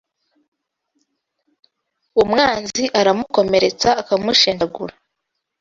umwanzi 2.21 2.83
aramukomeretsa, 2.99 3.89
akamushenjagura; 4.01 4.93